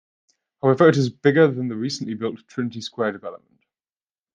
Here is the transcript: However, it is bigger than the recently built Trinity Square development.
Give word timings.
However, 0.63 0.89
it 0.89 0.97
is 0.97 1.11
bigger 1.11 1.47
than 1.47 1.67
the 1.67 1.75
recently 1.75 2.15
built 2.15 2.47
Trinity 2.47 2.81
Square 2.81 3.11
development. 3.11 3.61